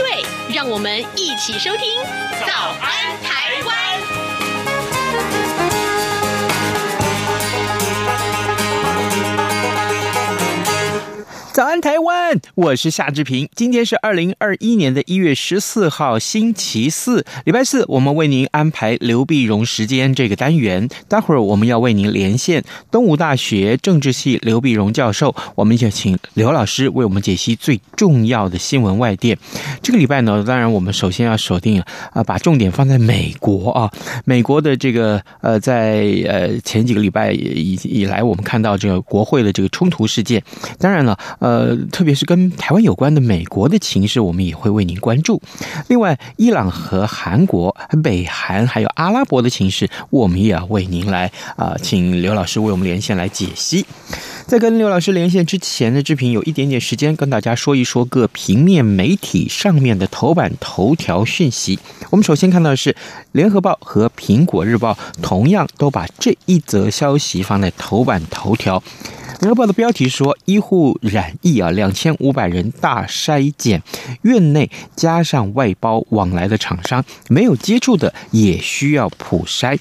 [0.00, 2.00] 对，让我们一起收听
[2.46, 3.76] 《早安台湾》。
[11.52, 12.40] 早安，台湾！
[12.54, 13.48] 我是夏志平。
[13.56, 17.84] 今天是二零二一年的一月十四号，星期四，礼拜四。
[17.88, 20.88] 我们为您安排刘碧荣时间这个单元。
[21.08, 29.36] 待会儿我们要为您连线东吴大学政治系刘碧荣教授，我们就请刘老师为我们解析最重要的新闻外电。
[29.82, 33.90] 这个礼拜呢，当然我们首先要锁定啊，把重点放在美国啊，
[34.24, 40.40] 美国的这个呃，在呃前几个礼拜以以来，我们看到这个国会的这个冲突事件。
[40.78, 41.18] 当然了。
[41.40, 45.42] 呃，呃特别是跟台湾有关的美国的情势，我们也会为您关注。
[45.88, 53.84] 另外，伊朗和韩国、北韩还有阿拉伯的情势，我们也要为您来啊、请刘老师为我们连线来解析。
[54.46, 61.78] 在跟刘老师连线之前的视频，有一点点时间跟大家说一说各平面媒体上面的头版头条讯息。
[62.10, 62.92] 我们首先看到的是
[63.32, 68.80] 《联合报》和《苹果日报》同样都把这一则消息放在头版头条。
[69.40, 73.82] 《联合报》的标题说：“医护染疫啊，两千五百人大筛检，
[74.20, 79.78] 院内加上外包往来的厂商，没有接触的也需要普筛。”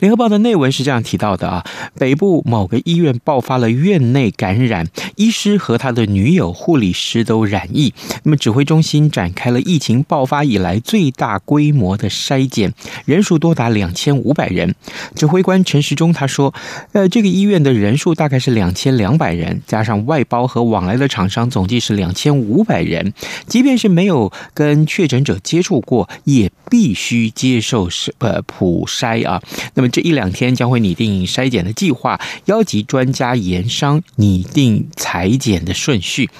[0.00, 1.64] 联合报的内文是这样提到的啊，
[1.98, 7.92] 北部某个医院爆发了院内感染，医师和他的女友、护理师都染疫。
[8.24, 12.72] 那么指挥中心展开了疫情爆发以来最大规模的筛检，
[13.04, 14.74] 人数多达两千五百人。
[15.14, 16.52] 指挥官陈时中他说，
[16.92, 23.12] 呃，这个医院的人数大概是两千两百人，加上外包和往来的厂商，总计是两千五百人。
[23.46, 29.42] 即便是没有跟确诊者接触过，也必须接受是呃普筛啊。
[29.74, 36.30] 那么这一两天将会拟定筛检的计划，邀集专家研商拟定裁剪的顺序。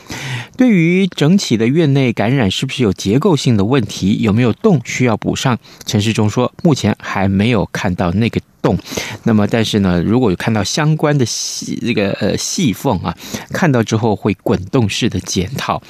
[0.56, 5.58] 对于整体的院内感染是不是有结构性的问题，有没有洞需要补上？
[5.84, 8.78] 陈世忠说，目前还没有看到那个洞。
[9.24, 13.14] 那么，但是呢，如果有看到相关的细这个呃细缝啊，
[13.50, 15.82] 看到之后会滚动式的检讨。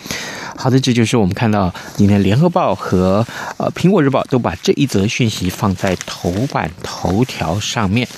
[0.56, 3.26] 好的，这就是我们看到今天《联合报》和
[3.58, 8.08] 呃《苹果日报》都把这一则讯息放在头版头条上面。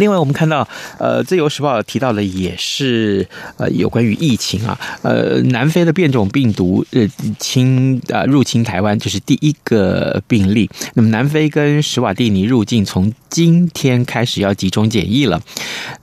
[0.00, 0.66] 另外，我们看到，
[0.98, 3.28] 呃，《自由时报》提到的也是，
[3.58, 7.06] 呃，有关于疫情啊，呃，南非的变种病毒呃
[7.38, 10.68] 侵啊入侵台湾，这是第一个病例。
[10.94, 15.42] 那么，南非跟史瓦蒂尼入境从今天开始要集中检疫了。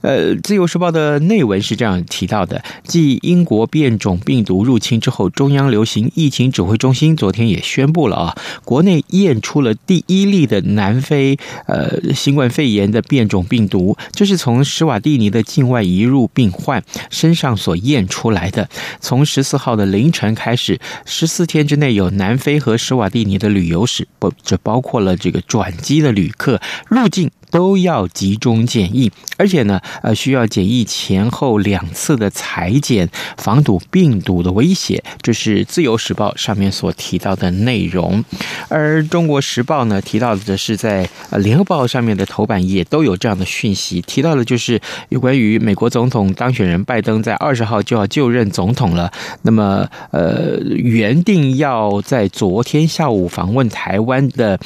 [0.02, 11.36] 呃，《自由时报》的内文是这样提到的：继英国变种病毒入侵之后，中央流行疫情指挥中心昨天也宣布了啊，国内验出了第一例的南非
[11.66, 13.87] 呃新冠肺炎的变种病毒。
[14.12, 18.68] 这是从史瓦蒂尼的境外移入病患身上所验出来的。
[19.00, 27.30] 从十四号的凌晨开始，十四天之内有南非和史瓦蒂尼的旅游史，不，这包括了这个转机的旅客入境。
[27.50, 35.02] 都要集中检疫，而且呢，呃，需要检疫前后两次的裁剪，防堵病毒的威胁。
[35.22, 38.24] 这是《自由时报》上面所提到的内容，
[38.68, 49.10] 而《中国时报》呢提到的是在呃《联合报》上面的头版也都有这样的讯息，提到的就是有关于美国总统当选人拜登在二十号就要就任总统了。
[49.42, 54.58] 那么，呃，原定要在昨天下午访问台湾的。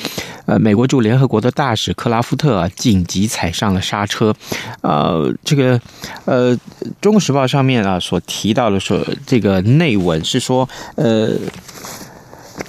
[0.44, 4.34] 呃，美国驻联合国的大使克拉夫特啊，紧急踩上了刹车。
[4.80, 5.80] 呃，这个
[6.24, 6.56] 呃，
[7.00, 11.30] 《中国时报》上面啊所提到的说，这个内文是说，呃。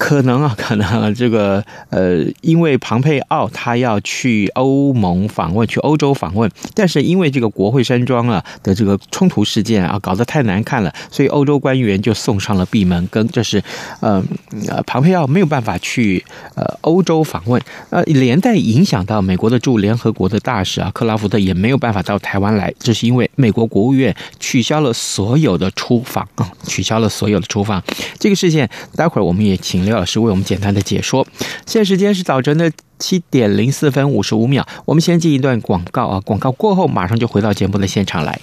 [0.04, 13.64] 可能啊，可能这个呃，因为庞佩奥他要去欧盟访问，去欧洲访问，但是因为这个国会山庄啊的这个冲突事件啊，搞得太难看了，所以欧洲官员就送上了闭门羹，这是
[14.02, 14.22] 呃
[14.68, 16.22] 呃，庞佩奥没有办法去
[16.56, 27.82] 呃欧洲访问，呃，连带影响到美国的驻联合国的大使啊，克拉福特也没有办法到台湾来，这是因为美国国务院取消了所有的出访啊，取消了所有的出访，
[28.20, 29.54] 这个事件，待会儿我们也。
[29.64, 31.26] 请刘老师为我们简单的解说。
[31.68, 38.40] 现在时间是早晨的七点零四分五十五秒，我们先进一段广告啊，广告过后马上就回到节目的现场来。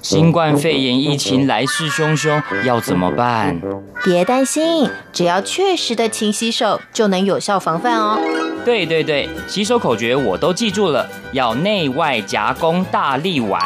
[0.00, 3.60] 新冠肺炎疫情来势汹汹，要怎么办？
[4.02, 8.18] 别担心，只要确实的勤洗手，就能有效防范哦。
[8.64, 13.60] 对对对，洗手口诀我都记住了，要内外夹攻大力腕，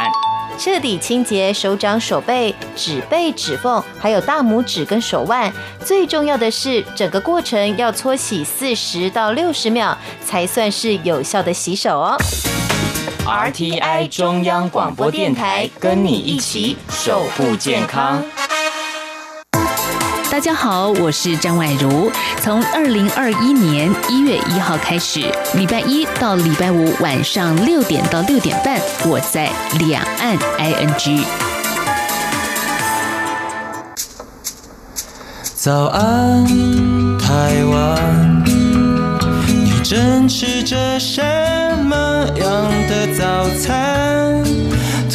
[0.59, 5.53] 彻底清洁手掌、手背、指背、指缝，还有大拇指跟手腕。
[5.85, 12.17] 最重要的是，整个过程要搓洗四十到六十秒，才算是有效的洗手哦。
[13.25, 18.25] RTI 中央广播电台跟你一起守护健康。
[20.29, 22.11] 大家好，我是张婉如。
[22.41, 25.21] 从二零二一年一月一号开始，
[25.55, 31.25] 礼拜一到礼拜五晚上六点到六点半，我在两岸 ING。
[35.55, 36.45] 早安，
[37.19, 38.45] 台湾，
[39.47, 41.23] 你正吃着什
[41.85, 44.45] 么样的早餐？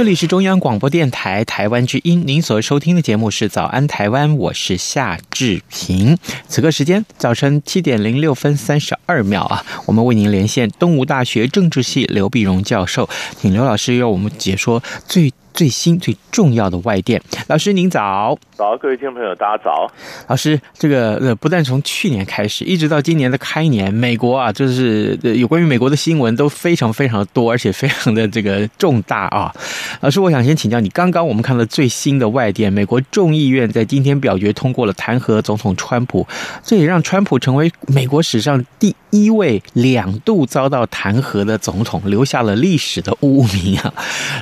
[0.00, 6.16] 这里是中央广播电台台湾之音，您所收听的节目是《早安台湾》，我是夏志平。
[6.48, 15.30] 此刻时间早晨七点零六分三十二秒啊，我们为您连线东吴大学政治系刘碧荣教授，请刘老师为我们解说最。
[15.60, 19.92] 最新最重要的外电，老师您早，早，各位听众朋友大家早。
[20.26, 29.54] 老师，这个呃，不但从去年开始，一直到今年的开年，美国啊，就是有关于美国的新闻都非常非常的多，而且非常的这个重大啊。
[30.00, 36.26] 老师，我想先请教你，刚刚我们看到最新的外电，美国众议院在今天表决通过了弹劾总统川普，
[36.64, 43.92] 这也让川普成为美国史上第一位两度遭到弹劾的总统，留下了历史的污名啊。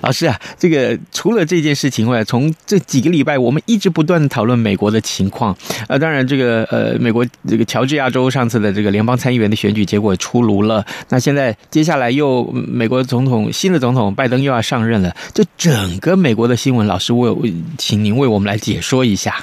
[0.00, 0.96] 老师啊，这个。
[1.12, 5.56] 除了这件事情外，从这几个礼拜，我们一直不断讨论美国的情况。
[5.88, 10.84] 呃，当然，这个呃，美国这个乔治亚州上次的这个联邦参议员的选举结果出炉了。
[11.08, 15.14] 那现在接下来又美国总统新的总统拜登又要上任了。
[15.34, 19.36] 就整个美国的新闻，老师为请您为我们来解说一下。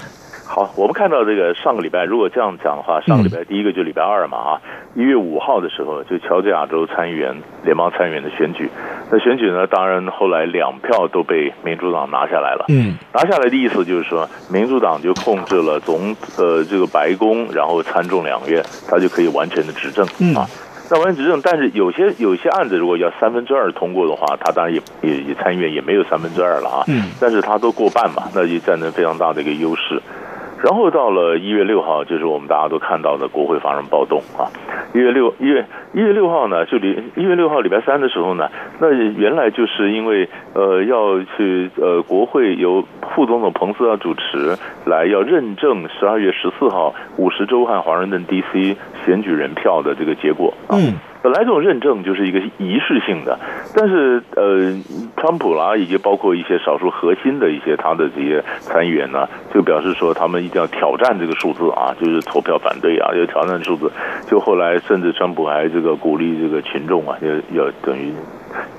[0.56, 4.62] 好，我们看到这个上个礼拜，如果这样讲的话，上个礼拜第一个就礼拜二嘛，啊，
[4.96, 7.36] 一月五号的时候，就乔治亚州参议员、
[7.66, 8.70] 联邦参议员的选举。
[9.12, 12.64] 那选举呢，当然后来两票都被民主党拿下来了。
[12.70, 20.48] 嗯，拿下来的意思就是说，民主党就控制了总呃这个白宫，然后参众两院，他就可以完全的执政啊。
[20.90, 26.84] 那完全执政，但是有些有些案子如果要三分之二通过的话，他当然也也也参议院也没有三分之二了啊。
[26.88, 30.02] 嗯，但是他都过半嘛，那就占着非常大的一个优势。
[30.66, 34.50] 然后到了一月六号，就是我们大家都看到的国会发生暴动啊。
[34.96, 35.64] 一月六一月
[35.94, 42.84] 一月六号呢，就礼一月六号礼拜三的时候呢，那原来就是因为呃要去呃国会由
[43.14, 48.76] 副总统彭斯要主持来要认证十二月十四号五十州和华盛顿 D.C.
[49.06, 50.74] 选举人票的这个结果啊。
[50.80, 50.96] 嗯。
[51.26, 53.40] 本来这种认证就是一个仪式性的，
[53.74, 54.72] 但是呃，
[55.18, 63.92] 川普啦，以及包括一些少数核心的一些他的这些参议员呢，就表示说他们一定要挑战这个数字啊，就是投票反对啊，要挑战数字。
[64.28, 68.14] 就后来甚至川普还这个鼓励这个群众啊，要要等于。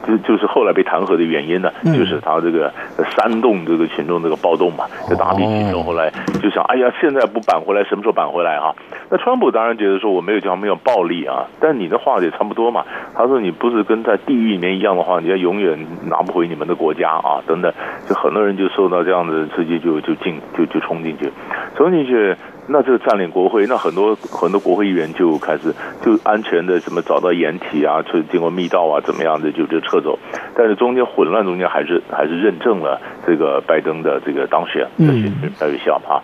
[0.07, 2.73] 就就是后来被弹劾的原因呢，就是他这个
[3.17, 6.11] 煽动这个群众这个暴动嘛，就大批群众后来
[6.43, 8.75] 就想，哎呀，现在不扳回来，什么时候扳回来啊？
[9.11, 12.85] 那川普当然觉得说我没有讲没有暴力啊，但你的话也差不多嘛。
[13.15, 17.73] 他说你不是跟在地狱里面一样的话，你要永远拿不回你们的国家啊，等等，
[18.09, 21.31] 就很多人就受到这样的刺激，就就进就就冲进去，
[21.77, 22.35] 冲进去。
[22.69, 30.19] 那这个占领国会，那很多很多国会议员就开始就安全的什么找到掩体啊，去经过密道啊，怎么样的就就撤走。
[30.57, 36.19] 但是中间混乱中间还是还是认证了这个拜登的这个当选的选举有效啊。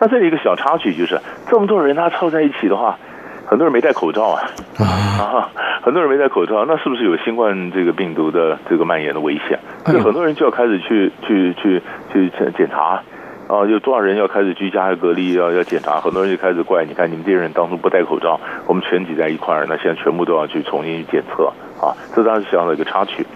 [0.00, 2.98] 那这里一个小插曲就是，这么多人他凑在一起的话，
[3.46, 4.42] 很多人没戴口罩啊
[4.80, 5.48] 啊，
[5.82, 9.60] 很多人没戴口罩，那是不是有新冠这个病毒的这个蔓延的危险？
[9.86, 11.80] 所以很多人就要开始去去去
[12.12, 13.00] 去检检查。
[13.46, 16.00] 啊，有多少人要开始居家隔离，要要检查？
[16.00, 21.92] 很多人就开始怪，你看你们这些人当初不戴口罩，我们全挤在一块儿，那现在全部都要去重新去检测啊！
[22.14, 23.26] 这当然是这样的一个插曲。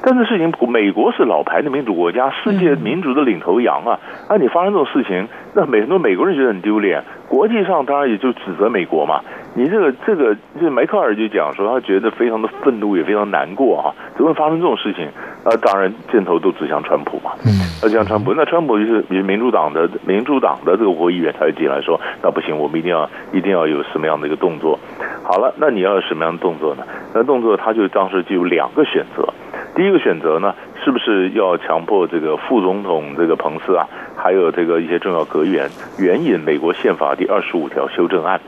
[0.00, 3.98] 但是事情，美国是老牌的民主国家，世界民主的领头羊啊！
[4.28, 9.22] 啊，你发生这种事情，那美很多美国人觉得很丢脸，国际上当然也就指责美国嘛。
[9.54, 13.90] 你这个这个，就是梅克尔就讲说，他觉得非常的愤怒，也非常难过啊！
[14.14, 15.08] 怎么会发生这种事情？
[15.42, 17.32] 呃，当然箭头都指向川普嘛。
[17.44, 17.50] 嗯，
[17.80, 24.78] 指向川普，那川普就是民主党的民主党的这个国会议员，他就进来说，那不行，我们一定要一定要有什么样的一个动作。
[25.24, 26.84] 好了，那你要有什么样的动作呢？
[27.12, 29.26] 那动作他就当时就有两个选择。
[29.74, 33.86] 第一个选择呢，是不是要强迫这个副总统这个彭斯啊，
[34.16, 38.40] 还有这个一些重要阁员援引美国宪法第二十五条修正案？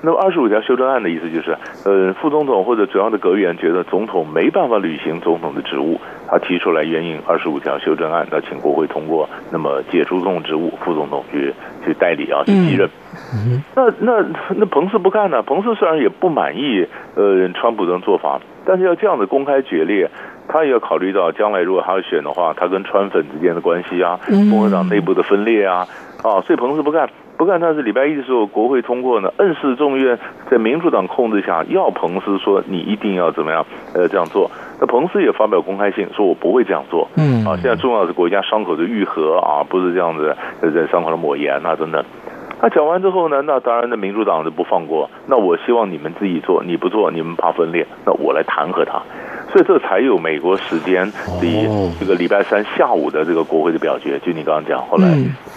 [0.00, 11.52] 那么二十五条修正案的意思就是，呃，副总统或者主要的阁员觉得总统没办法履行总统的职务，他提出来援引二十五条修正案，那请国会通过，那么解除总统职务，副总统去
[11.84, 12.88] 去代理啊，去继任。
[13.34, 14.24] 嗯、那那
[14.56, 15.42] 那彭斯不干呢？
[15.42, 16.86] 彭斯虽然也不满意
[17.16, 20.08] 呃川普的做法，但是要这样子公开决裂，
[20.46, 25.88] 他也要考虑到将来如果他要选的话，他跟川粉之间的关系啊，共和党内部的分裂啊，
[26.22, 27.08] 啊，所以彭斯不干。
[27.38, 30.18] 不干，但是礼拜一的时候，国会通过呢，暗示众议院
[30.50, 33.64] 在民主党控制下，要彭斯说你一定要怎么样，
[33.94, 34.50] 呃，这样做。
[34.80, 37.06] 那彭斯也发表公开信说，我不会这样做。
[37.16, 42.04] 嗯，啊，现在重要的是国家伤口的愈合啊，不是这样子在伤口上抹盐啊等等。
[42.60, 45.08] 那讲完之后呢，那当然的民主党就不放过。
[45.28, 49.00] 那我希望你们自己做，你不做，你们怕分裂，那我来弹劾他。
[49.50, 55.08] 所以这才有美国时间的这个礼拜三下午的这个国会的表决，就你刚刚讲，后来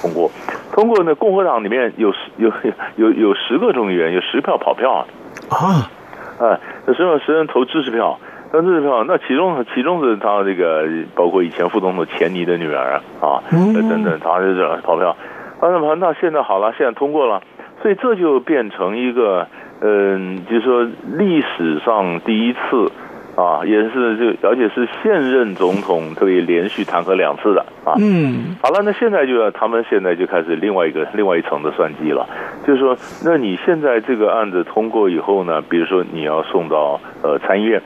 [0.02, 0.32] 通过，
[0.72, 2.50] 通过呢，共和党里面有十有
[2.96, 5.06] 有有十个众议员，有十票跑票啊，
[5.50, 5.92] 啊，
[6.40, 8.18] 哎，那十票十人投支持票，
[8.54, 15.18] 投支持票，那其中其中是他这个包括以前副总统钱尼的女儿啊，等等，他就是跑票，
[15.62, 17.42] 那么那现在好了，现在通过了，
[17.82, 19.48] 所以这就变成一个
[19.82, 22.91] 嗯，就是说历史上第一次。
[23.42, 27.96] 啊，也是就，而且是现任总统可以连续弹劾两次的啊。
[28.00, 32.28] 嗯，好了，那现在就要他们现在就开始另外一个另外一层的算计了，
[32.68, 32.96] 就是说，
[33.26, 37.82] 那你现在这个案子通过以后呢，比如说你要送到呃参议院，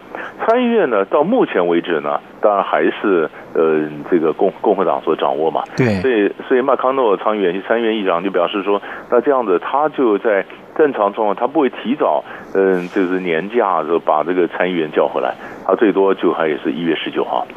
[0.45, 3.81] 参议院呢到目前为止呢，当然还是呃
[4.11, 5.63] 这个共共和党所掌握嘛。
[5.77, 10.45] 对，所以所以麦康诺参议员参议院议长就表示说，那这样子他就在。
[10.75, 15.33] 正常状况，他不会提早，嗯，就是年假就把这个参议员叫回来，
[15.65, 17.47] 他最多就还也是一月十九号。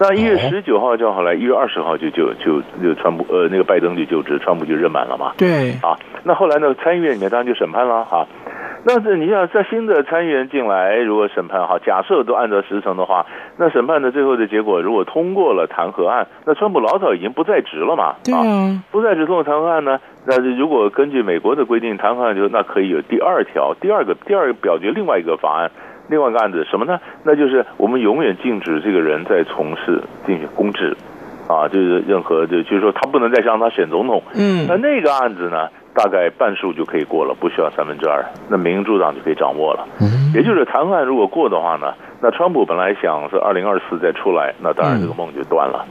[0.00, 5.32] 那一月十九号叫回来，一月二十号就就就就川普呃那个拜登就就职，川普就任满了嘛。
[5.36, 8.26] 对啊，那后来呢，参议院里面当然就审判了哈。
[8.84, 18.16] 那是你要在新的参议员进来，如果审判哈，假设都按照时程的话，那审判的最后的结果如果通过了弹劾案，那川普老早已经不在职了嘛？
[18.24, 20.00] 对啊，不在职通过弹劾案呢？
[20.26, 25.70] 那如果根据美国的规定，弹劾案就那可以有第二条，第二个第二个表决另外一个法案，
[26.08, 26.98] 另外一个案子什么呢？
[27.22, 30.96] 那就是我们永远禁止这个人在从事进行公职，
[31.48, 34.20] 啊，就是任何就就是说他不能再让他选总统。
[34.34, 35.68] 嗯，那那个案子呢？
[35.94, 39.86] 大概半数就可以过了，不需要三分之二，那民主党就可以掌握了。
[40.34, 45.84] 也就是弹劾案如果过的话呢，那川普本来想是二零二四再出来，那当然这个梦就断了。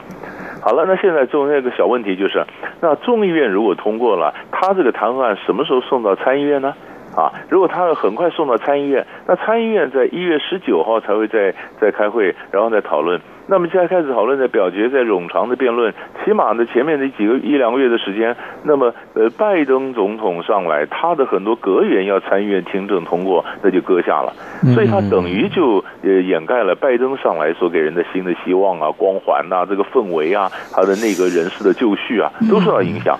[0.61, 2.43] 好了，那现在就那个小问题就是，
[2.81, 6.73] 那众议院如果通过了，他这个弹劾案什么时候送到参议院呢？
[7.15, 13.19] 啊，如果他要很快送到参议院，那参议院在一月十九号才会再再开会，然后再讨论。
[13.47, 18.33] 那么现在开始讨论的表决，在冗长的辩论，起码呢前面的几个一两个月的时间。
[18.63, 24.31] 那么呃，拜登总统上来，他的很多阁员要参议院听证通过，那就搁下了。
[24.73, 33.17] 所以他等于就呃掩盖了拜登上来所给人的新的希望啊、光环呐、啊、这个氛围啊、他的内阁人事的就绪啊，都受到影响。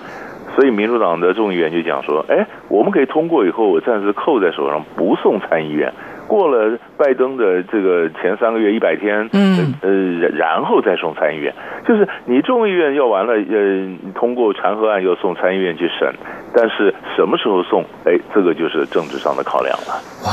[0.56, 5.92] 所以民主党的众议员就讲说：“哎，我们可以通过以后，我暂时扣在手上，不送参议院。
[6.28, 9.90] 过了拜登的这个前三个月一百天，嗯，呃，
[10.38, 11.54] 然后再送参议院。
[11.86, 16.14] 就是你众议院要完了，呃，通过弹劾案要送参议院去审，
[16.56, 17.84] 但是什么时候送？
[18.06, 20.00] 哎，这个就是政治上的考量了。
[20.26, 20.32] 哇！”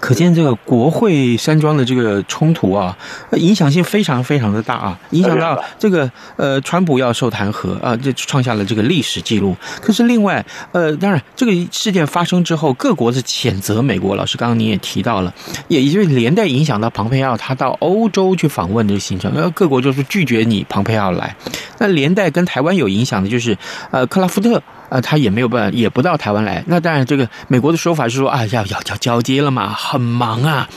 [0.00, 2.96] 可见这个国会山庄的这个冲突啊，
[3.32, 9.54] 影响性非常非常的大啊，影响到这个呃，川普要受弹劾啊，这创下了这个历史记录。
[9.80, 14.16] 可是另外呃，当然这个事件发生之后，各国是谴责美国。
[14.16, 15.32] 老师刚刚你也提到了，
[15.68, 21.36] 也也就是连带影响到庞佩奥他到欧洲去访问这个行程，呃，各国就是拒绝你庞佩奥来。
[21.78, 23.56] 那连带跟台湾有影响的就是
[23.90, 24.62] 呃，克拉夫特。
[24.90, 26.62] 呃，他也没有办法，也不到台湾来。
[26.66, 30.68] 那当然，这个美国的说法是说啊，要要要交接了嘛，很忙啊，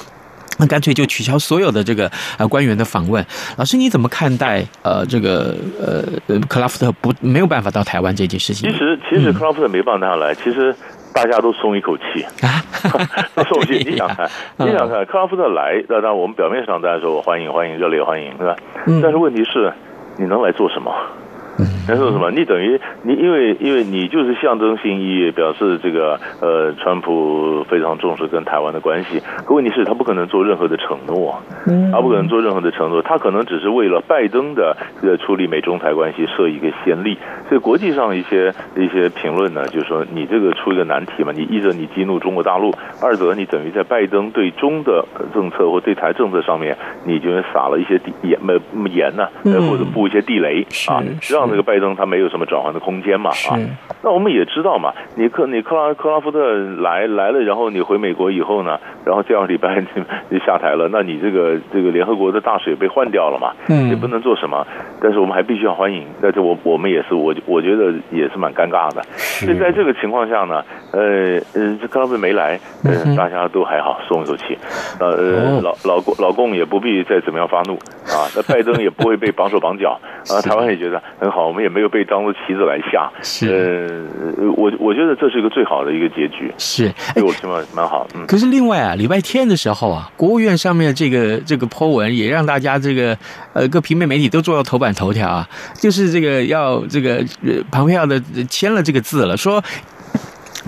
[0.59, 3.25] 那干脆就取消所有的这个呃官员的访问。
[3.57, 8.71] 老师，你怎么看待呃这个呃克拉夫特不没有办法到台湾这件事情？
[8.71, 10.75] 其实其实克拉夫特没办法来，其实
[11.11, 12.63] 大家都松一口气啊，
[13.33, 13.89] 都松一口气。
[13.89, 18.55] 你想看， 你想看克拉夫特来，那当然我们表面上大家说欢迎欢迎热烈欢迎，对吧？
[19.01, 19.73] 但是问题是，
[20.17, 20.93] 你能来做什么？
[21.59, 22.31] 嗯那说什么？
[22.31, 29.21] 你等于你因为因为你就是象征性意义，表示这个呃，川普非常重视跟台湾的关系。
[29.45, 31.43] 可问题是，他不可能做任何的承诺啊，
[31.91, 37.17] 他不可能做任何的承诺，他可能只是为了拜登的这个处理美中台关系设一个先例。
[37.49, 53.57] 所以国际上一些一些评论呢，就是说你这个出一个难题嘛，你一则你激怒中国大陆，二则你等于在拜登对中的政策或对台政策上面，你就撒了一些地盐没盐呢，或者布一些地雷啊，让这个拜登他没有什么转换的空间嘛啊。
[54.01, 59.81] 那我们也知道嘛，你克你克拉克拉夫特来来了，然后你回美国以后呢，然后第二礼拜
[60.29, 64.65] 就下台了，那你这个这个联合国的大使被换掉了嘛，嗯，也不能做什么，
[65.01, 69.01] 但是我们还必须要欢迎，但是我我们也是我我觉得也是蛮尴尬的。
[69.13, 74.57] 所以在这个情况下呢，呃呃，这克拉夫特没来，呃，大家都还好，松一口气，
[74.99, 77.75] 呃老老公老公也不必再怎么样发怒
[78.11, 79.97] 啊，那拜登也不会被绑手绑脚
[80.29, 88.05] 啊， 台湾也觉得很好，我们也没有被当做棋子来下，是，呃，我我觉得这是一个最好的一个结局，是，哎我起码蛮好。
[88.13, 93.17] 嗯，可是另外啊，礼拜天的时候啊，国务院上面这个这个 po 文也让大家这个
[93.53, 97.23] 呃各平面媒体都做到头版头条啊，就是这个要这个
[97.71, 99.63] 庞佩奥的签了这个字了，说。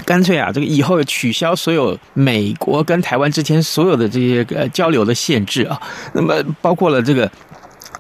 [0.06, 5.82] 干脆啊，这个以后取消所有美国跟台湾之间所有的这些呃交流的限制啊，
[6.14, 7.32] 那么包括了这个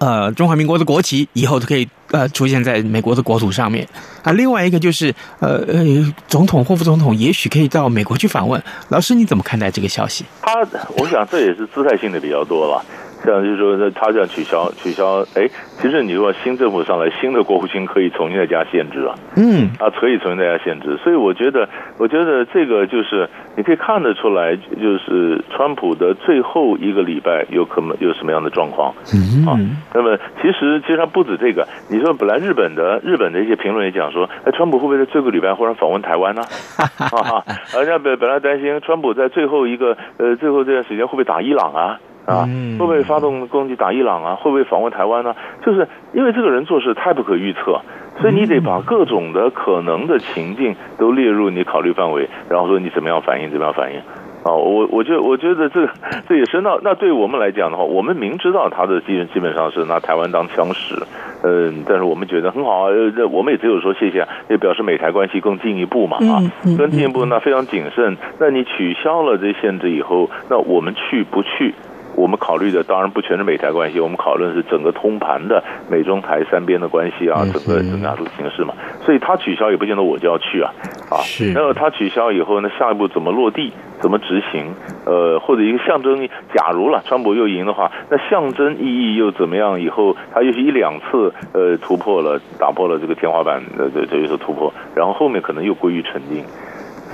[0.02, 3.86] 呃中华民国的国旗以后都可以呃出现在美国的国土上面
[4.24, 4.32] 啊。
[4.32, 8.62] 另外一个就是呃呃总统或副总统也许可以到美国去访问。
[8.90, 10.24] 老师你怎么看待这个消息？
[10.42, 10.54] 他
[10.98, 12.84] 我想这也是姿态性的比较多了。
[13.25, 15.50] 这样就是说，他这样取消取消，哎，
[15.82, 21.67] 其实你说新政府上来，新的国务卿可以重新再加限制啊，嗯，啊，可以重新再加限制，所以我觉得，
[21.98, 23.27] 我觉得这个就是
[23.58, 29.58] 你可以看得出来，就是川普的最后一个礼拜有可能有什么样的状况，嗯，啊，
[29.94, 36.44] 那么其实其实他不止这个，你说本来日本的日本的一些评论也讲说，哎，川普会不会在最后一个礼拜忽然访问台湾呢？
[37.00, 42.00] 啊，人家本本来担心川普在最后一个呃最后这段时间会不会打伊朗啊？
[42.25, 44.36] 啊，会不会发动攻击打伊朗啊？
[44.36, 45.36] 会不会访问台湾呢？
[45.65, 47.79] 就是因为这个人做事太不可预测，
[48.20, 54.00] 所以你得把各种的可能的情境都列入你考虑范围，然后说你怎么样反应，怎么样反应。
[54.46, 55.88] 啊，我我觉得我觉得这
[56.29, 60.96] 这也是那那对我们来讲的话，我们明知道他的基基本上是拿台湾当枪使，
[61.44, 62.90] 嗯，但是我们觉得很好啊，
[63.31, 66.38] 我们也只有说谢谢，也表示美台关系更进一步嘛啊，
[66.77, 68.18] 更进一步那非常谨慎。
[68.40, 71.74] 那你取消了这限制以后，那我们去不去？
[72.16, 78.74] 我们考虑的当然不全是美台关系，我们考虑的是整个通盘的美中台三边的关系啊，整个整个亚洲形势嘛。
[79.01, 80.72] 所以他取消也不见得我就要去啊，
[81.10, 81.20] 啊，
[81.54, 84.74] 然后他取消以后，那下一步怎么落地，怎么执行？
[85.06, 89.80] 呃，或者一个象征，假如了川普又赢的话，那象征意义又怎么样？
[89.80, 96.44] 以后他又是一两次呃突破了，打破了这个天花板的这这一次突破，然后后面可能又归于沉静。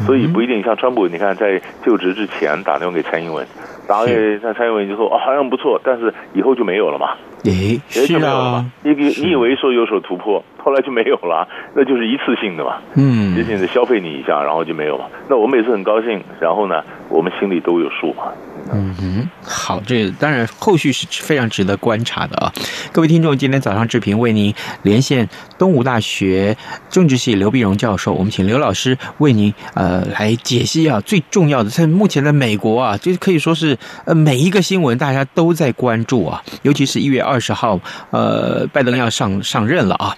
[0.05, 3.45] 所以不一定像川普，你看在就职之前打电话给蔡英文。
[3.87, 7.09] 打给蔡蔡英文之后，哦，好像不错，但是以后就没有了嘛？
[7.43, 8.71] 诶，就没有了嘛？
[8.83, 12.77] 你你以为说有所突破，后来就没有了， 那就是一次性的嘛？
[12.95, 15.09] 嗯，仅仅是消费你一下，然后就没有了。
[15.27, 18.31] 那我们也是很高兴，然后呢，我们心里都有数嘛。
[18.73, 22.53] 嗯哼，好，这当然后续是非常值得观察的啊！
[22.93, 24.53] 各位听众，今天早上志平为您
[24.83, 26.55] 连线东吴大学
[26.89, 37.77] 政治系刘碧荣教授，我们请刘老师为您呃来解析啊最重要的，在目前的美国啊，就可以说是呃每一个新闻大家都在关注啊，尤其是一月二十号，
[38.11, 40.15] 呃，拜登要上上任了啊。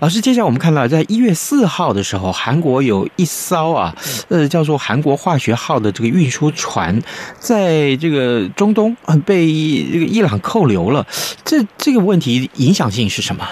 [0.00, 3.92] 老师，接下来我们看到，在一月四号的时候，韩国有一艘啊，
[4.28, 7.02] 呃，叫做韩国化学号的这个运输船
[7.40, 7.87] 在。
[7.96, 9.46] 这个中东被
[9.92, 11.06] 这个伊朗扣留了，
[11.44, 13.48] 这这个问题影响性是什么？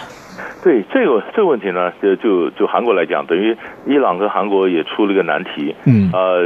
[0.67, 5.73] 对这个这个问题呢，就就就韩国来讲，等于伊朗跟韩国也出了一个难题。
[5.87, 6.43] 嗯，呃，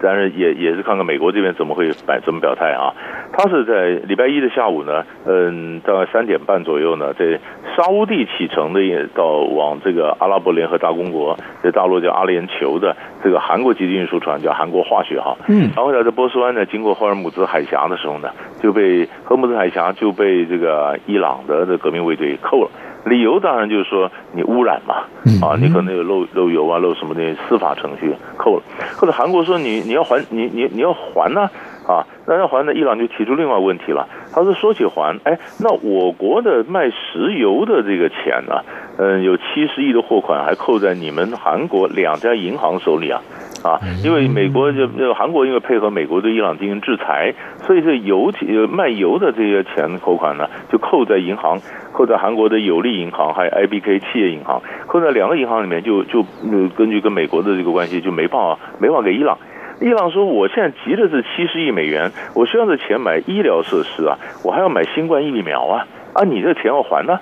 [0.00, 2.96] 当然也也是看看美国这边怎么会摆怎么表态啊。
[3.30, 7.38] 他是在礼拜一的下午呢，嗯，大概三点半左右呢，在
[7.76, 8.80] 沙乌地启程的，
[9.14, 15.36] 到往这个阿拉伯联合大公国，这大陆叫阿联酋的这个韩国籍的运输船叫韩国化学号。
[15.46, 18.30] 嗯，然后在波斯湾呢，经过霍尔木兹海峡的时候呢，
[18.62, 22.70] 就被霍尔木兹海峡就被这个伊朗的这革命卫队扣了。
[23.08, 24.96] 理由当然就是说你污染嘛，
[25.40, 28.62] 啊，你可能有漏漏油啊，漏什么的司法程序扣了。
[28.96, 31.48] 或者韩国说你你要还你你你要还呢，
[31.86, 34.06] 啊，那要还呢，伊朗就提出另外问题了。
[34.32, 38.62] 他说说起还，哎，那我国的卖石油的这个钱呢，
[38.98, 43.22] 嗯，有七十亿的货款还扣在你们韩国两家银行手里啊。
[43.62, 51.60] 啊，因为美国就那个韩国因为配合美国对伊朗进行制裁，所以这油气卖油的这些钱扣款呢，就扣在银行，
[51.92, 59.38] 扣在韩国的有利银行还有 IBK 企业银行，扣在两个银行里面就，就就根据跟美国的这个关系就没办法没办法给伊朗。
[59.80, 67.20] 伊朗说：“我现在急的是七十亿美元，我需要这钱买医疗设施啊，我还要买新冠疫苗啊，啊，你这钱要还呢，啊，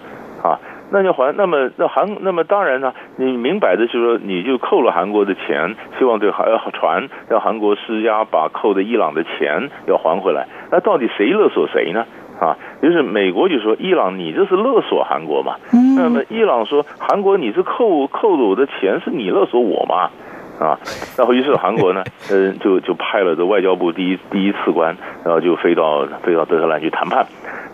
[0.90, 10.46] 那就还，那么那韩，那么当然呢，你明摆着就是说，你就扣了韩国的钱，希望对还要传让韩国施压，把扣的伊朗的钱要还回来。
[10.70, 12.04] 那到底谁勒索谁呢？
[12.40, 15.56] 啊，就是美国就说伊朗，你这是勒索韩国嘛？
[15.96, 20.10] 那么伊朗说韩国，你是扣扣了我的钱，是你勒索我嘛？”
[20.58, 20.78] 啊，
[21.18, 27.26] 然后于是韩国呢，嗯， 就就派了这外交部第一第一次官，然后就飞到飞到德黑兰去谈判，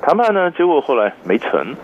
[0.03, 1.77] 谈判呢，结果后来没成，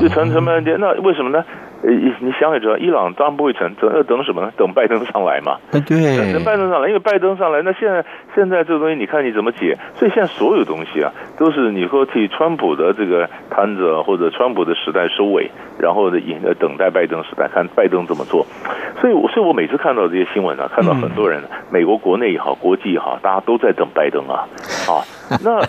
[0.00, 1.44] 就成成半天，那为什么呢？
[1.82, 4.50] 呃，你想也知道，伊朗当然不会成，等要等什么呢？
[4.56, 5.58] 等拜登上来嘛。
[5.70, 9.76] 对，等拜登上来，因为拜登上来，那现在现在这个东西，你看你怎么解？
[9.94, 18.46] 所以现在所有东西啊，都是你说替川普的这个摊子或者川普的时代收尾，然后呢，等等待拜登时代，看拜登怎么做。
[19.00, 24.48] 所以，所以我每次看到这些新闻啊，看到很多人，美国国内也好，国际也好，大家都在等拜登啊，
[24.88, 25.04] 啊，
[25.44, 25.60] 那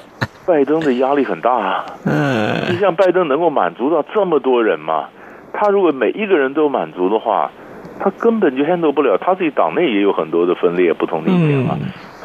[0.48, 1.86] 拜登的压力很大啊。
[2.06, 5.10] 嗯，就像拜登能够满足到这么多人吗？
[5.54, 7.52] 他如果每一个人都满足的话，
[8.00, 11.78] 他根本就 handle 不了，他自己党内也有很多的分裂、不同的意见嘛。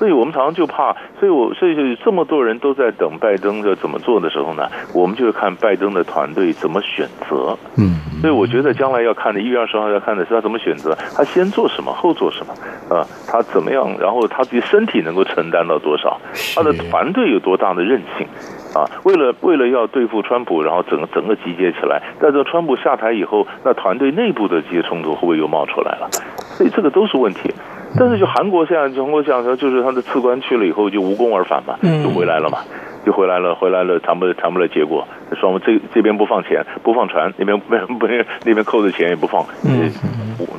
[0.02, 7.56] 所以我们常常就怕，所以我所以就这么多人都在等拜登的怎么做的时候呢，我们就看拜登的团队怎么选择。
[7.78, 12.52] 嗯，所以我觉得将来要看的，一月二十号要看的是他怎么选择，他先做什么，后做什么，
[12.92, 16.20] 啊，他怎么样，然后他自己身体能够承担到多少，
[16.56, 18.26] 他的团队有多大的韧性。
[18.74, 26.08] 啊，为了为了要对付川普，然后整个整个集结起来，但是川普下台以后，那团队内部的这些冲突会不会又冒出来了？
[26.56, 27.54] 所以这个都是问题。
[27.98, 32.58] 但是就韩国现在，韩国现在就是他的次官去了以后就无功而返嘛，就回来了嘛，
[33.04, 35.06] 就回来了，回来了谈不谈不了结果，
[35.40, 38.06] 双方这这边不放钱，不放船，那边不不
[38.44, 39.90] 那边扣的钱也不放，嗯，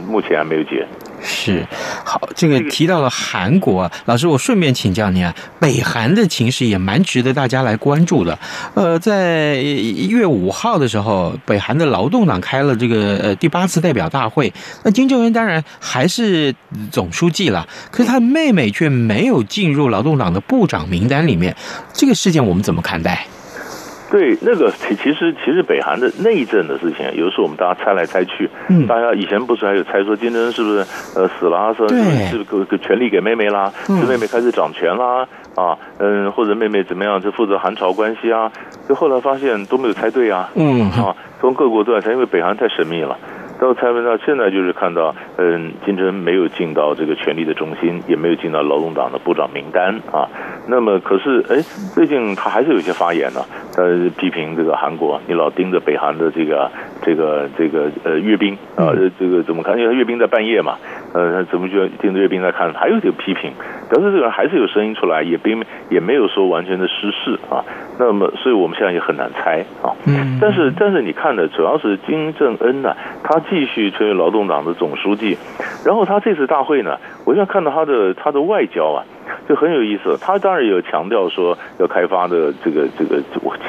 [0.07, 0.85] 目前还没有结。
[1.25, 1.65] 是，
[2.03, 8.37] 好，这个提到了韩国，老师，我顺便请教您啊，北韩的情势也蛮值得大家来关注的。
[8.73, 16.53] 呃，在一月五号的时候，北韩的劳动党开了这个呃第八次代表大会，那金正恩当然还是
[16.91, 21.55] 总书记了，可是他妹妹却没有进入劳动党的部长名单里面，
[21.93, 23.25] 这个事件我们怎么看待？
[24.13, 31.95] 对，那个其实其实北韩的内政的事情，有的时候我们大家猜来猜去，嗯，大家以前不是还有猜说金正恩是不是呃死了，说是
[32.27, 38.51] 是不是给给权力给妹妹啦，是妹妹开始掌权啦，啊，嗯，或者妹妹怎么样就负责韩朝关系啊，
[38.87, 40.91] 就后来发现都没有猜对啊，嗯。
[40.91, 43.17] 啊，从各国都在猜，因为北韩太神秘了。
[43.59, 50.27] 到蔡文到现在就是看到，嗯，金正没有进到这个权力的中心，也没有进到劳动党的部长名单啊。
[50.67, 51.61] 那么可是，哎，
[51.93, 53.83] 最近他还是有一些发言呢、啊，他
[54.17, 56.69] 批评这个韩国，你老盯着北韩的这个
[57.01, 59.77] 这个这个呃阅兵啊，这个怎么看？
[59.79, 60.75] 因为阅兵在半夜嘛，
[61.13, 62.73] 呃，怎么就盯着阅兵在看？
[62.73, 63.51] 还有这个批评，
[63.89, 67.63] 表示这个人还是有声音出来，也并也没有说完全的失势啊。
[67.99, 69.93] 那么，所以我们现在也很难猜啊。
[70.07, 70.39] 嗯。
[70.41, 73.39] 但是，但是你看呢主要是金正恩呢，他。
[73.49, 75.37] 继续成为劳动党的总书记，
[75.85, 79.03] 然后他这次大会呢，我现在看到他的他的外交啊，
[79.47, 80.17] 就很有意思。
[80.19, 83.21] 他当然有强调说要开发的这个这个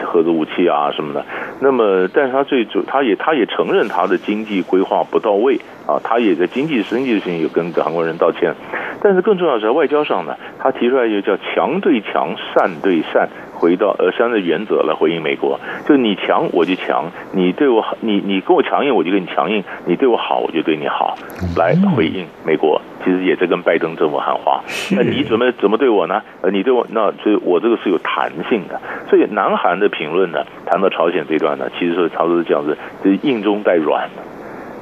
[0.05, 1.23] 核子武器啊什么的。
[1.61, 8.55] 那么，但是他最主，他也他也承认他的经济规划不到位啊，他也在经济经济上有跟韩国人道歉。
[9.03, 13.29] 但是更重要的是在外交上呢，他提出来一个叫强对强，善对善。
[13.55, 21.17] 回到呃相对原则来回应美国，就你强我就强，你对我好，你你跟我强硬我就跟你强硬，你对我好我就对你好，
[21.57, 24.63] 来回应美国，其实也在跟拜登政府喊话。
[24.91, 26.21] 那你怎么怎么对我呢？
[26.43, 28.81] 呃，你对我那所以我这个是有弹性的。
[29.09, 34.09] 所以南韩的评论呢，谈到朝鲜这段呢，其实说差不多是这样子，就是硬中带软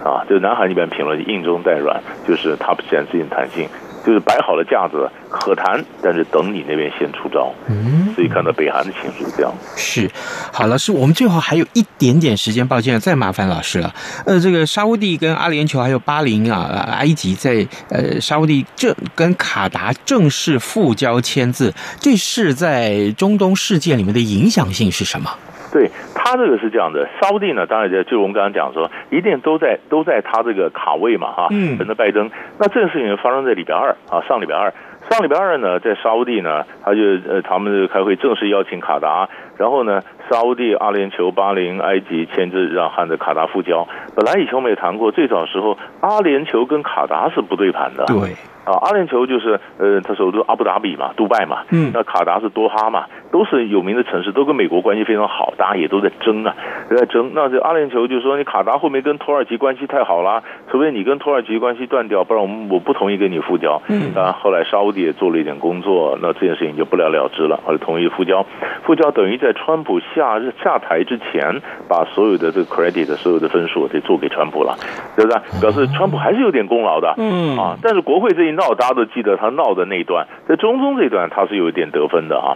[0.02, 3.68] 啊，就南韩那边评论硬中带软，就是它显示一点弹性。
[4.04, 7.52] 就是摆好了架子可谈，但是等你那边先出招。
[7.68, 9.52] 嗯，所以看到北韩的情绪是这样。
[9.76, 10.10] 是，
[10.52, 13.94] 好，老师，我们最后还有一点点时间，抱歉，再麻烦老师了。
[14.26, 25.30] 呃，这个沙乌地跟阿联酋还有巴林啊，埃及在呃沙乌地正跟卡达正式复交签字，这是在中东事件里面的影响性是什么？
[25.72, 32.30] 对他这个是这样的，沙乌地呢，当然就就我们刚刚讲说，一定都在都在他这个卡位嘛，哈，嗯，等着拜登。
[32.58, 34.72] 那这个事情发生在礼拜二啊，上礼拜二，
[35.08, 43.86] 上礼拜二呢，在沙乌地呢，他就呃，他们开会正式邀请卡达，然后呢，沙乌地、阿联酋、巴林、埃及签字让汉的卡达复交。
[44.14, 48.04] 本来以前我们也谈过，最早时候阿联酋跟卡达是不对盘的。
[48.06, 48.34] 对。
[48.64, 56.54] 啊，阿联酋就是呃，它首都阿布达比嘛，杜拜嘛，嗯，那卡达是多哈嘛，都是有名的城市，都跟美国关系非常好，大家也都在争啊，
[56.88, 57.32] 都在争。
[57.34, 63.82] 那这阿联酋就说，你卡达后面跟土耳其关系太好了，除非你跟土耳其关系断掉，不然我们我不同意跟你复交。
[63.88, 68.46] 嗯，当然，后来沙乌地也做了一点工作，那这件事情就不了了之了，后来同意复交。
[68.84, 74.78] 复交等于在川普下下台之前，把所有的这个 credit 所有的分数得做给川普了，
[75.16, 75.60] 对不对？
[75.60, 77.12] 表示川普还是有点功劳的。
[77.18, 78.52] 嗯，啊，但是国会这一。
[78.52, 82.52] 闹，大家都记得他闹的那一段，在中东这一段他是有一点得分的啊。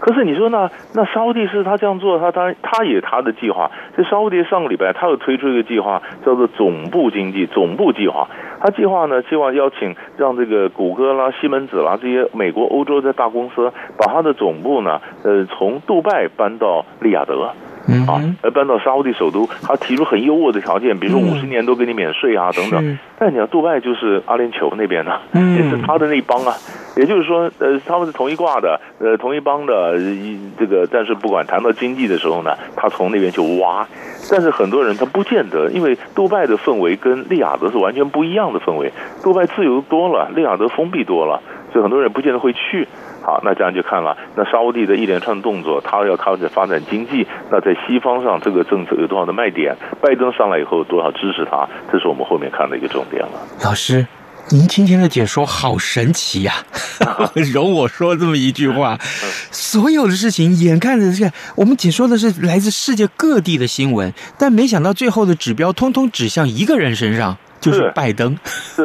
[0.00, 0.70] 可是你说呢？
[0.94, 3.70] 那沙乌地是他这样做，他当然他也他的计划。
[3.94, 8.26] 这沙乌地上个礼拜他又推出一个计划，叫做总部经济总部计划。
[8.60, 17.34] 他计划呢，希望邀请让这个谷歌啦、西门子啦这些美国、欧洲的大公司，把他的总部呢，呃，从杜拜搬到利雅得。
[17.86, 22.98] 嗯啊，而搬到沙乌地首都，他提出很优渥的条件，比如说五十年都给你免税啊，等等。
[23.18, 26.54] 但你要杜拜就是阿联酋那边的，也是他的那一帮啊。
[26.96, 29.94] 也就是说，呃，他们是同一挂的，呃，同一帮的。
[30.58, 33.86] 这个，但是不管谈到经济的时候呢，他从那边去挖。
[34.30, 38.92] 但是很多人他不见得，因为杜拜的氛围跟利雅得是完全不一样的氛围。
[39.22, 42.86] 杜拜自由多了，利雅得封闭多了，所以很多人不见得会去。
[43.22, 49.74] 好，那这样就看了，那沙乌地的一连串动作，他要开始发展经济，那在西方上这个政策有多少的卖点？
[50.00, 51.66] 拜登上来以后多少支持他？
[51.90, 53.32] 这是我们后面看的一个重点了。
[53.64, 54.06] 老师，
[54.50, 56.52] 您今天的解说好神奇呀、
[57.00, 57.30] 啊！
[57.52, 58.98] 容我说这么一句话，
[59.50, 67.36] 所有的事情眼看着这个，我们解说的是来自世界各地的新闻，但没想到最后的指标通通指向一个人身上。
[67.60, 68.84] 就是拜登，是，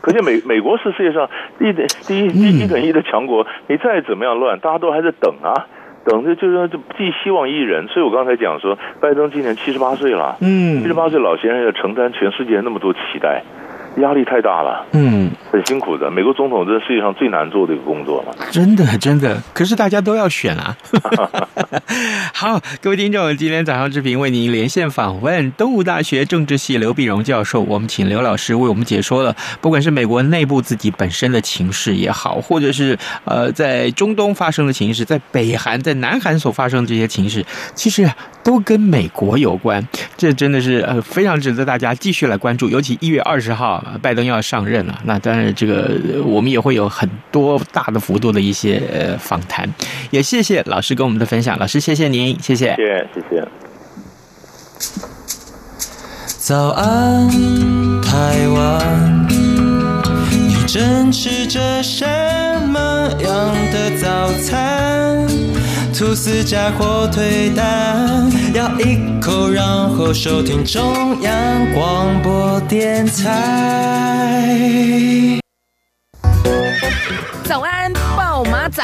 [0.00, 1.28] 可见美 美国是世界上
[1.60, 5.68] 一等第一第一一等一的强国，你再怎么样乱，大家都还在等啊，
[6.06, 7.86] 等着就是说就寄希望一人。
[7.88, 13.42] 所以我刚才讲说，拜登今年七十八岁了，嗯，七十八岁老先生要承担全世界那么多期待。
[14.02, 16.10] 压力太大了，嗯，很辛苦的。
[16.10, 19.42] 美国总统这是世界上最难做的一个工作嘛，真的真的。
[19.54, 20.76] 可是大家都要选啊。
[22.34, 38.06] 好，各位听众，今天早上志平为您连线访问东吴大学政治系刘碧荣教授，我们请刘老师为我们解说了，不管是美国内部自己本身的情势也好，或者是呃在中东发生的情势，在北韩、在南韩所发生的这些情势，其实
[38.46, 39.84] 都跟美国有关。
[40.16, 43.84] 这真的是呃非常值得大家继续来关注，尤其一月二十号。
[44.00, 45.90] 拜登要上任了，那当然，这个
[46.24, 49.68] 我们也会有很多大的幅度的一些访谈。
[50.10, 53.48] 也谢谢老师跟我们的分享，老师谢谢您，谢谢，谢谢，谢。
[56.38, 57.28] 早安，
[58.02, 59.26] 台湾，
[60.30, 62.06] 你正吃着什
[62.68, 65.26] 么样的早餐？
[65.98, 74.60] 吐司加火腿蛋，咬一口，然后收听中央广播电台。
[77.44, 78.82] 早安，报马仔。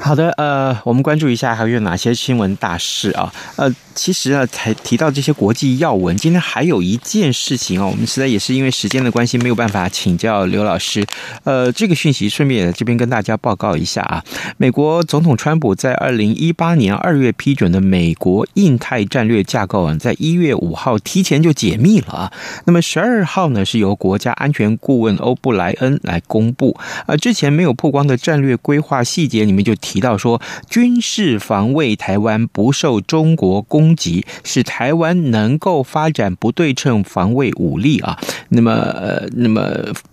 [0.00, 3.32] 好的，呃，我们关注一下还有哪些新闻大事啊？
[3.56, 11.02] 呃，其实啊，才提到这些国际要闻，今天还有一件事情啊，我们实在也是因为时间的关系，没有办法请教刘老师。
[11.44, 14.22] 呃，这个讯息顺便也这边跟大家报告一下啊，
[14.58, 22.32] 美国总统川普在二零一八年二月批准的美国印太战略架构啊，在一月五号提前就解密了啊。
[22.66, 29.94] 那么十二号呢，是由国家安全顾问欧布莱恩来公布啊，之前没有曝光的战略规划细节里面就提。
[29.94, 38.18] 提到说，军事防卫台湾不受中国攻攻击，使台湾能够发展不对称防卫武力啊，
[38.48, 39.62] 那么呃，那么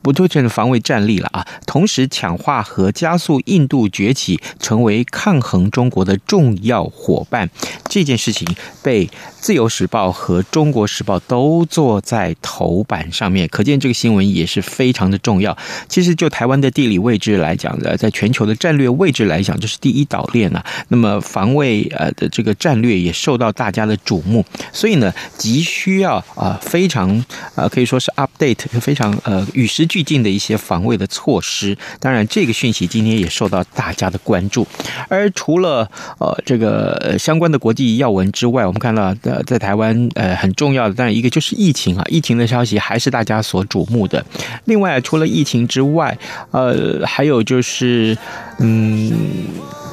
[0.01, 7.49] 不对称的防卫战力了啊，同时强化和加速印度崛起，成为抗衡中国的重要伙伴。
[7.85, 8.47] 这件事情
[8.83, 9.07] 被
[9.39, 15.57] 《自由时报》和《中国时报》都坐在头版上面，可见这个新闻也是非常的重要。
[15.87, 19.71] 其实就台湾的地理位置来讲的，在全球的战略位置来讲，就是。
[19.71, 24.43] 是第一岛链啊，那么防卫呃的这个战略也受到大家的瞩目，
[24.73, 31.77] 所以呢，急需要啊非常呃可以说是 update 非常呃与时俱进的一些防卫的措施。
[31.99, 34.65] 当然，这个讯息今天也受到大家的关注。
[35.07, 44.25] 而除了呃这个相关的国际要闻之外，我们看到呃在台湾呃很重要的，当然一个就是疫情啊，疫情的消息还是大家所瞩目的。
[44.65, 46.17] 另外，除了疫情之外，
[46.49, 48.17] 呃还有就是
[48.57, 49.13] 嗯。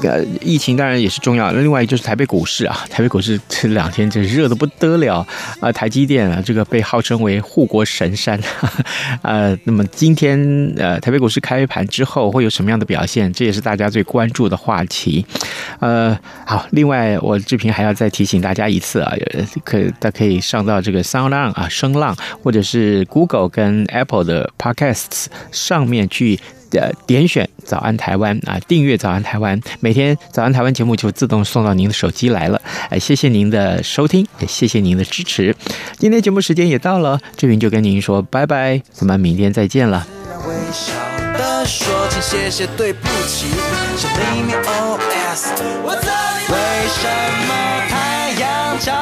[0.01, 1.51] 呃，疫情当然也是重要。
[1.51, 5.25] 另外就是台北股市啊，台北股市这两天这热得不得了
[5.59, 5.71] 啊！
[5.71, 8.39] 台积电啊，这个被号称为护国神山
[9.21, 9.57] 呃。
[9.65, 10.39] 那么今天
[10.77, 13.31] 呃，台北股市开盘之后会有什么样的表现？
[13.33, 15.25] 这也是大家最关注的话题。
[15.79, 19.13] 呃，好，另外我志平还要再提醒大家一次啊，
[19.65, 26.39] 可大家可以上到这个 SoundOn 啊，声浪或者是 Google 跟 Apple 的 Podcasts 上面去。
[26.71, 32.61] 呃，点选“早安台湾”啊，订阅“早安台湾”，每天“早安台湾”节目就自动送到您的手机来了。
[32.89, 35.55] 哎，谢谢您的收听，也谢谢您的支持。
[35.97, 40.07] 今天节目时间也到了，志云就跟您说拜拜，咱们明天再见了。
[40.47, 40.93] 微笑
[41.37, 44.07] 的说，请谢谢对不起，为什
[47.47, 47.57] 么
[47.89, 48.93] 太阳照